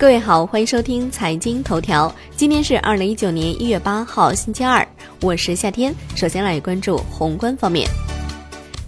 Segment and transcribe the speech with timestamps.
[0.00, 2.10] 各位好，欢迎收听财经头条。
[2.34, 4.88] 今天是二零一九年一月八号，星期二，
[5.20, 5.94] 我是夏天。
[6.16, 7.86] 首先来关注宏观方面，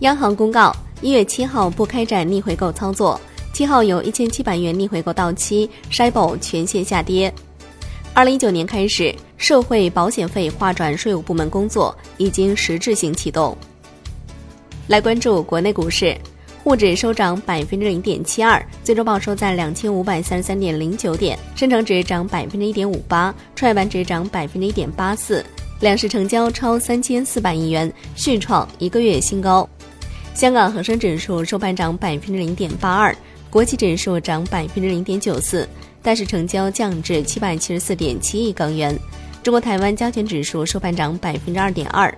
[0.00, 3.18] 央行公告，一月七号不开展逆回购操作，
[3.54, 7.32] 七号有一千七百元逆回购到期 s h i b o 全线下跌。
[8.12, 13.56] 二零一九年开始，社会保险费划转税务部门工作已经实质性启动。
[14.86, 16.14] 来关注国内股市。
[16.68, 25.42] 沪指收涨百分之零点七二，最终报收在两千五百三十三点零九点；深成指涨百分之一点五八，创业板指涨百分之一点八四。
[25.80, 29.66] 两市成交超三千四百亿元，续创一个月新高。
[30.34, 33.16] 香港恒生指数收盘涨百分之零点八二，
[33.48, 35.66] 国际指数涨百分之零点九四，
[36.02, 38.94] 但是成交降至七百七十四点七亿港元。
[39.42, 42.14] 中国台湾加权指数收盘涨百分之二点二。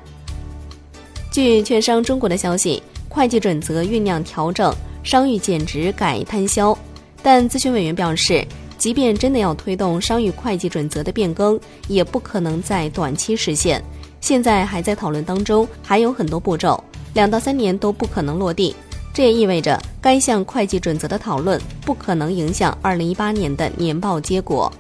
[1.31, 2.83] 据券商中国的消息。
[3.11, 6.77] 会计准则酝酿调整，商誉减值改摊销，
[7.21, 8.47] 但咨询委员表示，
[8.79, 13.83] 即便真的要推动商誉会计准则的变更，也不可能在短期实现。
[14.21, 18.77] 现在还在讨论当中，还有很多步骤，两到三年都不可能落地。
[19.13, 24.73] 这也意味着该项会计准则的讨论不可能影响二零一八年的年报结果。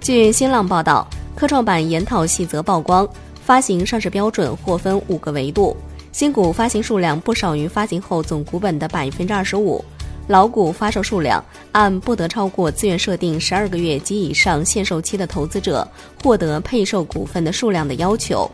[0.00, 3.08] 据新浪报道，科创板研讨细则曝光，
[3.44, 5.76] 发行上市标准或分五个维度。
[6.12, 9.82] 新股发行数量不少于发行后总股本的百分之二十五，
[10.26, 15.86] 老股发售数量按不得超过自愿设定十二个月及以上限售期的投资者
[16.22, 18.50] 获得配售股份的数量的要求。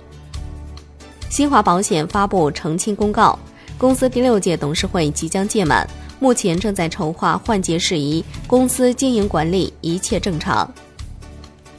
[1.30, 3.38] 新华保险发布澄清公告，
[3.78, 5.88] 公司第六届董事会即将届满，
[6.20, 10.70] 目前正在筹划换届事宜，公司经营管理一切正常。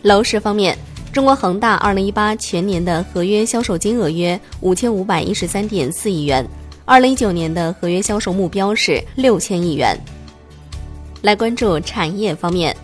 [0.01, 0.77] 楼市方面。
[1.17, 6.47] 中国恒大二零一八全年的合约销售金额约五千五百一十三点四亿元，
[6.85, 9.99] 二零一九年的合约销售目标是六千亿元。
[11.23, 12.77] 来关注产业方面，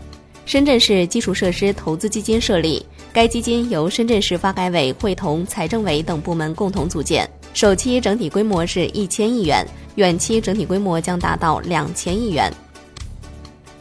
[0.47, 12.51] 深圳市基础设施投资基金设立，该基金由深圳市发改委会同财政委等部门共同组建，首期整体规模是一千亿元，远期整体规模将达到两千亿元。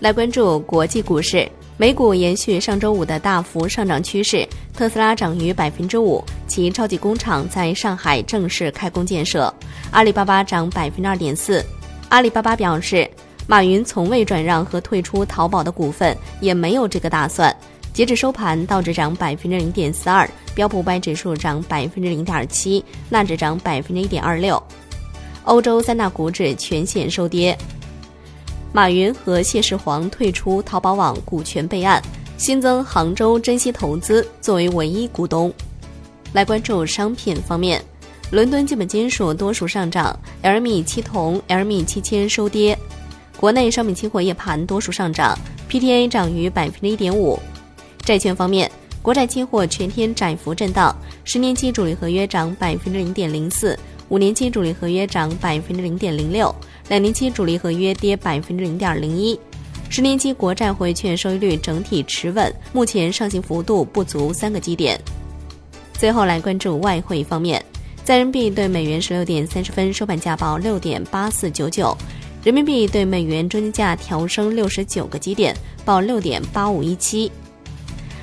[0.00, 1.50] 来关注国际股市。
[1.82, 9.52] 美股延续上周五的大幅上涨趋势，特斯拉涨逾百分之五，其超级工厂在上海正式开工建设。
[9.90, 11.60] 阿里巴巴涨百分之二点四，
[12.08, 13.10] 阿里巴巴表示，
[13.48, 17.52] 马云从未转让和退出淘宝的股份，也没有这个打算。
[17.92, 24.62] 截至收盘，道指涨百分之零点四二，标普五百指数涨百分之零点七，纳指涨百分之一点二六。
[25.42, 27.58] 欧洲三大股指全线收跌。
[28.74, 32.02] 马云和谢世煌退出淘宝网股权备案，
[32.38, 35.52] 新增杭州珍稀投资作为唯一股东。
[36.32, 37.84] 来关注商品方面，
[38.30, 42.76] 伦敦基本金属多数上涨，LME 七铜、LME 七铅收跌。
[43.36, 47.38] 国内商品期货夜盘多数上涨，PTA 涨逾百分之一点五。
[47.98, 48.70] 债券方面，
[49.02, 53.78] 国债期货全天窄幅震荡，十年期主力合约涨百分之零点零四，
[54.12, 56.54] 五年期主力合约涨百分之零点零六。
[56.90, 59.40] 两年期主力合约跌百分之零点零一，
[59.88, 65.00] 十年期国债回券收益率整体持稳，目前上行幅度不足三个基点。
[65.94, 67.64] 最后来关注外汇方面，
[68.04, 71.96] 在人民币对美元十六点三十分收盘价报六点八四九九，
[72.44, 75.56] 人民币对美元中间价调升六十九个基点，
[75.86, 77.32] 报六点八五一七。